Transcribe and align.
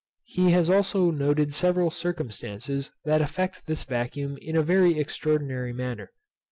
He 0.25 0.49
has 0.49 0.67
also 0.67 1.11
noted 1.11 1.53
several 1.53 1.91
circumstances 1.91 2.89
that 3.05 3.21
affect 3.21 3.67
this 3.67 3.83
vacuum 3.83 4.39
in 4.41 4.55
a 4.55 4.63
very 4.63 4.97
extraordinary 4.97 5.73
manner. 5.73 6.09